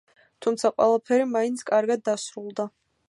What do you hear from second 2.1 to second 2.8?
დასრულდა.